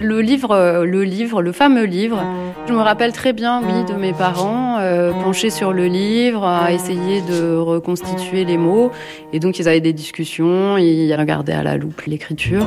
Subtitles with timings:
[0.00, 2.22] Le livre, euh, le livre, le fameux livre,
[2.68, 6.72] je me rappelle très bien, oui, de mes parents euh, penchés sur le livre, à
[6.72, 8.92] essayer de reconstituer les mots.
[9.32, 12.66] Et donc ils avaient des discussions, ils regardaient à la loupe l'écriture.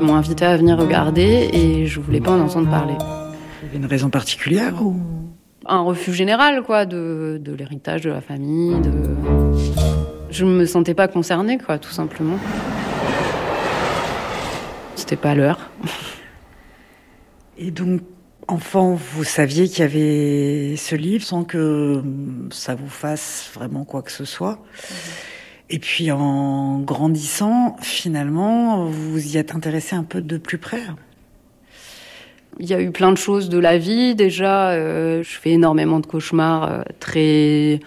[0.00, 2.94] Ils m'ont invité à venir regarder et je voulais pas en entendre parler.
[3.62, 4.96] Il y avait une raison particulière ou?
[5.66, 8.74] Un refus général, quoi, de, de l'héritage de la famille.
[8.80, 8.92] De...
[10.30, 12.38] Je me sentais pas concernée, quoi, tout simplement.
[14.96, 15.70] C'était pas l'heure.
[17.62, 18.00] Et donc,
[18.48, 22.02] enfant, vous saviez qu'il y avait ce livre sans que
[22.50, 24.60] ça vous fasse vraiment quoi que ce soit.
[25.68, 30.80] Et puis en grandissant, finalement, vous y êtes intéressé un peu de plus près.
[32.58, 34.14] Il y a eu plein de choses de la vie.
[34.14, 37.80] Déjà, euh, je fais énormément de cauchemars euh, très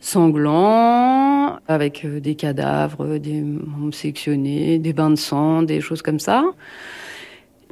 [0.00, 6.18] sanglants, avec euh, des cadavres, des membres sectionnés, des bains de sang, des choses comme
[6.18, 6.42] ça.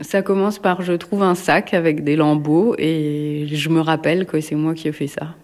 [0.00, 4.40] Ça commence par je trouve un sac avec des lambeaux et je me rappelle que
[4.40, 5.34] c'est moi qui ai fait ça.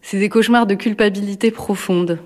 [0.00, 2.18] C'est des cauchemars de culpabilité profonde.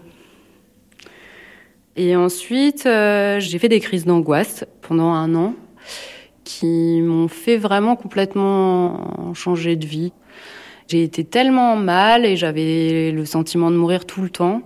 [1.96, 5.54] Et ensuite, euh, j'ai fait des crises d'angoisse pendant un an
[6.44, 10.12] qui m'ont fait vraiment complètement changer de vie.
[10.88, 14.62] J'ai été tellement mal et j'avais le sentiment de mourir tout le temps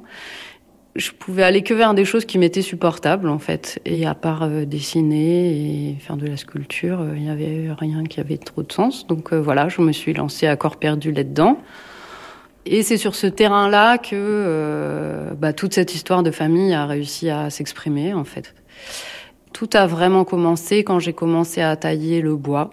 [0.96, 3.80] je pouvais aller que vers des choses qui m'étaient supportables en fait.
[3.84, 8.04] Et à part euh, dessiner et faire de la sculpture, euh, il n'y avait rien
[8.04, 9.06] qui avait trop de sens.
[9.06, 11.58] Donc euh, voilà, je me suis lancée à corps perdu là-dedans.
[12.64, 17.48] Et c'est sur ce terrain-là que bah, toute cette histoire de famille a réussi à
[17.48, 18.56] s'exprimer en fait.
[19.52, 22.70] Tout a vraiment commencé quand j'ai commencé à tailler le bois.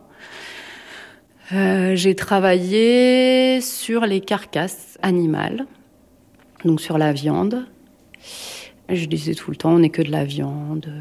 [1.52, 5.68] j'ai travaillé sur les carcasses animales,
[6.66, 7.68] donc sur la viande.
[8.90, 10.92] Je disais tout le temps, on n'est que de la viande.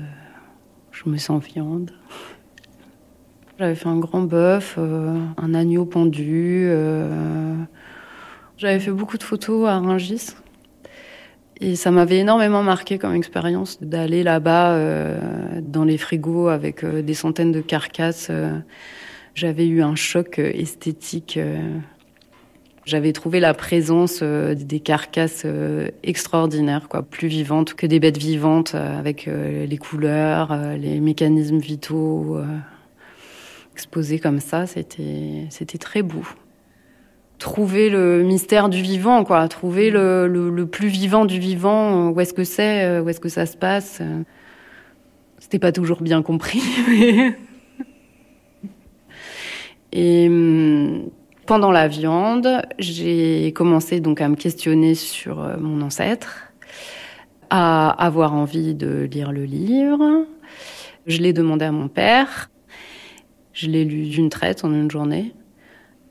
[0.92, 1.90] Je me sens viande.
[3.58, 6.64] J'avais fait un grand bœuf, euh, un agneau pendu.
[6.68, 7.56] Euh,
[8.56, 10.30] j'avais fait beaucoup de photos à Rungis.
[11.60, 17.14] Et ça m'avait énormément marqué comme expérience d'aller là-bas euh, dans les frigos avec des
[17.14, 18.30] centaines de carcasses.
[19.34, 21.38] J'avais eu un choc esthétique
[22.84, 28.18] j'avais trouvé la présence euh, des carcasses euh, extraordinaires, quoi, plus vivantes que des bêtes
[28.18, 32.38] vivantes, euh, avec les couleurs, les mécanismes vitaux
[33.72, 34.66] exposés comme ça.
[34.66, 36.24] C'était, c'était très beau.
[37.38, 39.46] Trouver le mystère du vivant, quoi.
[39.48, 42.10] Trouver le, le, plus vivant du vivant.
[42.10, 44.00] Où est-ce que c'est Où est-ce que ça se passe
[45.38, 46.62] C'était pas toujours bien compris.
[49.92, 51.10] Et hum,
[51.52, 56.50] pendant la viande, j'ai commencé donc à me questionner sur euh, mon ancêtre,
[57.50, 60.24] à avoir envie de lire le livre.
[61.04, 62.50] Je l'ai demandé à mon père.
[63.52, 65.34] Je l'ai lu d'une traite en une journée,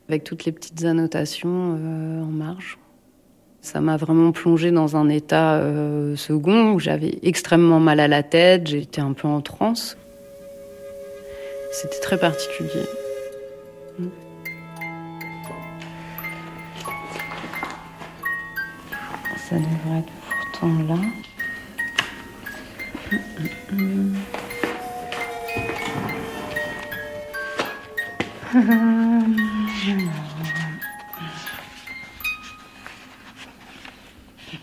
[0.08, 2.78] avec toutes les petites annotations euh, en marge.
[3.62, 8.22] Ça m'a vraiment plongé dans un état euh, second où j'avais extrêmement mal à la
[8.22, 9.96] tête, j'étais un peu en transe.
[11.72, 12.86] C'était très particulier.
[19.52, 20.96] Ça devrait être pourtant là.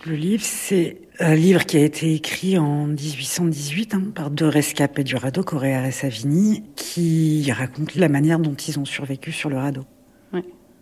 [0.06, 5.04] Le livre, c'est un livre qui a été écrit en 1818 hein, par deux rescapés
[5.04, 9.58] du radeau, Correa et Savini, qui racontent la manière dont ils ont survécu sur le
[9.58, 9.84] radeau.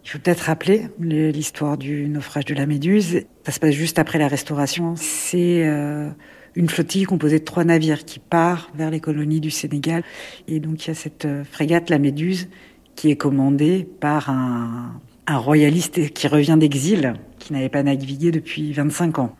[0.09, 3.25] Il faut peut-être rappeler l'histoire du naufrage de la Méduse.
[3.45, 4.95] Ça se passe juste après la Restauration.
[4.97, 6.09] C'est euh,
[6.55, 10.03] une flottille composée de trois navires qui part vers les colonies du Sénégal.
[10.47, 12.49] Et donc il y a cette euh, frégate, la Méduse,
[12.97, 18.73] qui est commandée par un, un royaliste qui revient d'exil, qui n'avait pas navigué depuis
[18.73, 19.37] 25 ans.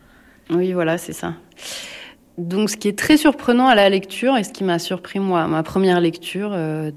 [0.51, 1.33] Oui, voilà, c'est ça.
[2.37, 5.47] Donc ce qui est très surprenant à la lecture, et ce qui m'a surpris moi,
[5.47, 6.91] ma première lecture, euh,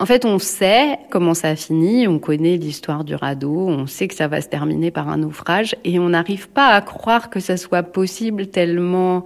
[0.00, 4.08] en fait, on sait comment ça a fini, on connaît l'histoire du radeau, on sait
[4.08, 7.40] que ça va se terminer par un naufrage, et on n'arrive pas à croire que
[7.40, 9.24] ça soit possible tellement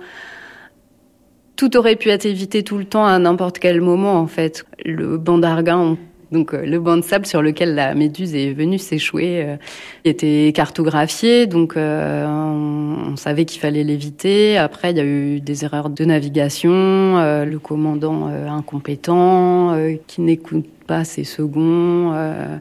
[1.59, 4.65] tout aurait pu être évité tout le temps à n'importe quel moment, en fait.
[4.85, 5.99] Le banc d'Arguin,
[6.31, 9.57] donc euh, le banc de sable sur lequel la méduse est venue s'échouer euh,
[10.05, 14.59] était cartographié, donc euh, on, savait qu'il fallait l'éviter.
[14.59, 19.77] Après, il y a eu des erreurs de navigation, le commandant incompétent
[20.07, 22.13] qui n'écoute pas ses seconds.
[22.15, 22.57] Euh,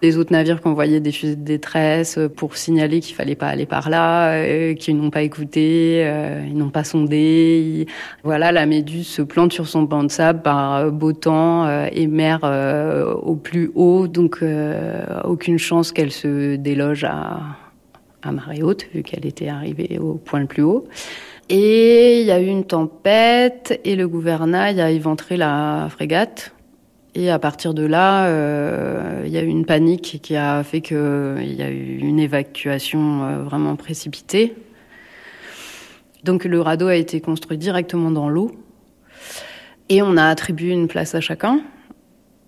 [0.00, 3.66] les autres navires qui envoyaient des fusées de détresse pour signaler qu'il fallait pas aller
[3.66, 7.86] par là, euh, qu'ils n'ont pas écouté, euh, ils n'ont pas sondé.
[8.22, 12.40] Voilà, la Méduse se plante sur son banc de sable par beau temps et mer
[13.22, 14.42] au plus haut, donc
[15.24, 17.40] aucune chance qu'elle se déloge à,
[18.22, 20.86] à marée haute, vu qu'elle était arrivée au point le plus haut.
[21.48, 26.54] Et il y a eu une tempête et le gouvernail a éventré la frégate.
[27.14, 30.80] Et à partir de là, euh, il y a eu une panique qui a fait
[30.80, 34.54] qu'il y a eu une évacuation euh, vraiment précipitée.
[36.24, 38.52] Donc le radeau a été construit directement dans l'eau.
[39.90, 41.60] Et on a attribué une place à chacun.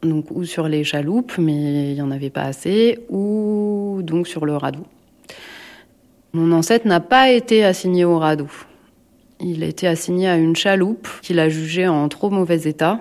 [0.02, 4.46] Donc ou sur les chaloupes, mais il n'y en avait pas assez, ou donc sur
[4.46, 4.86] le radeau.
[6.32, 8.48] Mon ancêtre n'a pas été assigné au radeau.
[9.40, 13.00] Il a été assigné à une chaloupe qu'il a jugée en trop mauvais état,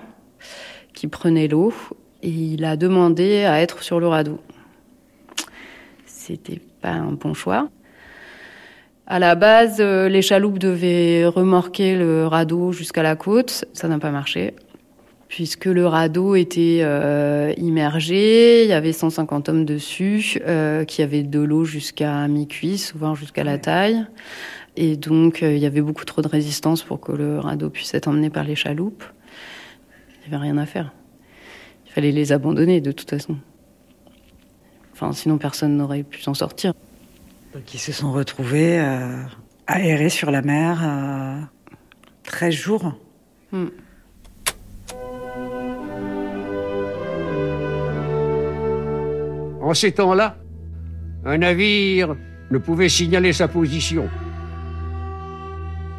[0.93, 1.73] qui prenait l'eau,
[2.21, 4.39] et il a demandé à être sur le radeau.
[6.05, 7.69] C'était pas un bon choix.
[9.05, 13.65] À la base, euh, les chaloupes devaient remorquer le radeau jusqu'à la côte.
[13.73, 14.53] Ça n'a pas marché
[15.33, 21.23] puisque le radeau était euh, immergé, il y avait 150 hommes dessus, euh, qui avaient
[21.23, 24.05] de l'eau jusqu'à mi-cuisse, voire jusqu'à la taille.
[24.77, 27.95] Et donc, euh, il y avait beaucoup trop de résistance pour que le radeau puisse
[27.95, 29.03] être emmené par les chaloupes.
[30.25, 30.93] Il n'y avait rien à faire.
[31.85, 33.37] Il fallait les abandonner de toute façon.
[34.93, 36.73] Enfin, sinon personne n'aurait pu s'en sortir.
[37.53, 38.79] Donc, ils se sont retrouvés
[39.67, 41.49] aérés sur la mer
[42.23, 42.93] 13 jours.
[43.51, 43.67] Hmm.
[49.61, 50.37] En ces temps-là,
[51.25, 52.15] un navire
[52.51, 54.09] ne pouvait signaler sa position.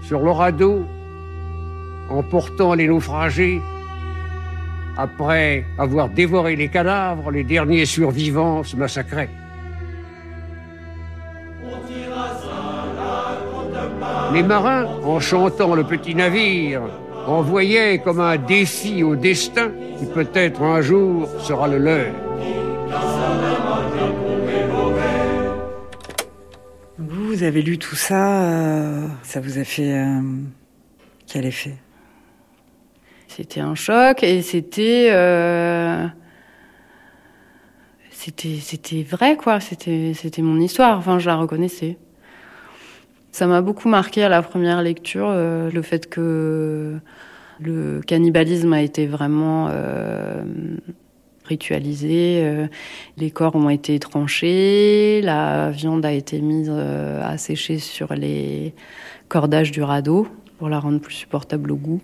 [0.03, 0.85] Sur le radeau,
[2.11, 3.63] emportant les naufragés,
[4.97, 9.31] après avoir dévoré les cadavres, les derniers survivants se massacraient.
[14.33, 16.83] Les marins, en chantant le petit navire,
[17.27, 22.07] envoyaient comme un défi au destin qui peut-être un jour sera le leur.
[27.35, 30.21] vous avez lu tout ça, euh, ça vous a fait euh,
[31.27, 31.75] quel effet?
[33.37, 36.07] C'était un choc et c'était euh,
[38.11, 39.61] c'était vrai quoi.
[39.61, 40.99] C'était mon histoire.
[40.99, 41.99] Enfin, je la reconnaissais.
[43.33, 46.99] Ça m'a beaucoup marqué à la première lecture le fait que
[47.61, 49.69] le cannibalisme a été vraiment
[51.45, 52.43] ritualisé.
[52.43, 52.67] Euh,
[53.17, 58.75] les corps ont été tranchés, la viande a été mise euh, à sécher sur les
[59.29, 60.27] cordages du radeau
[60.59, 62.01] pour la rendre plus supportable au goût.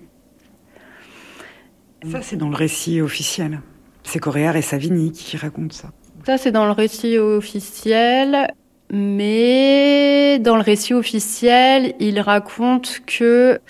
[2.10, 3.60] Ça, c'est dans le récit officiel.
[4.04, 5.90] C'est Coréard et Savini qui racontent ça.
[6.26, 8.48] Ça, c'est dans le récit officiel.
[8.92, 13.60] Mais dans le récit officiel, il raconte que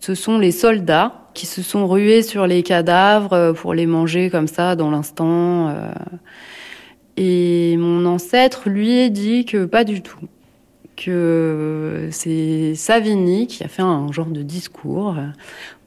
[0.00, 4.48] ce sont les soldats qui se sont rués sur les cadavres pour les manger comme
[4.48, 5.68] ça dans l'instant.
[5.68, 5.92] Euh.
[7.16, 10.28] Et mon ancêtre, lui, dit que pas du tout.
[10.96, 15.16] Que c'est Savini qui a fait un genre de discours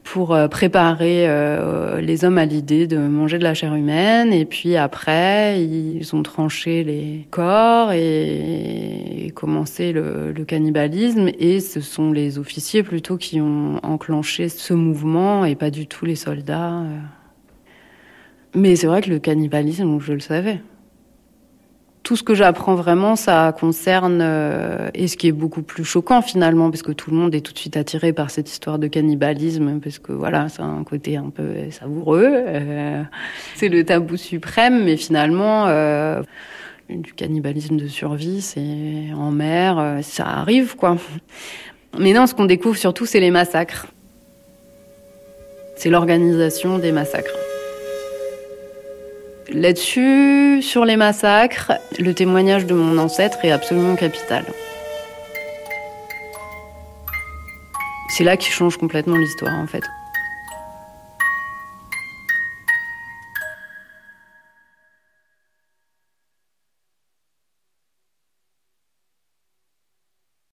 [0.06, 4.32] pour euh, préparer euh, les hommes à l'idée de manger de la chair humaine.
[4.32, 11.30] Et puis après, ils ont tranché les corps et, commencé le, cannibalisme.
[11.40, 16.06] Et ce sont les officiers plutôt qui ont enclenché ce mouvement et pas du tout
[16.06, 16.82] les soldats.
[16.82, 17.00] Euh.
[18.54, 20.62] Mais c'est vrai que le cannibalisme, je le savais
[22.06, 26.22] tout ce que j'apprends vraiment, ça concerne, euh, et ce qui est beaucoup plus choquant
[26.22, 28.86] finalement, parce que tout le monde est tout de suite attiré par cette histoire de
[28.86, 33.02] cannibalisme, parce que voilà, c'est un côté un peu savoureux, euh,
[33.56, 36.22] c'est le tabou suprême, mais finalement, euh,
[36.90, 40.98] du cannibalisme de survie, c'est en mer, ça arrive quoi.
[41.98, 43.88] Mais non, ce qu'on découvre surtout, c'est les massacres.
[45.76, 47.45] C'est l'organisation des massacres.
[49.56, 54.44] Là-dessus, sur les massacres, le témoignage de mon ancêtre est absolument capital.
[58.10, 59.84] C'est là qu'il change complètement l'histoire en fait.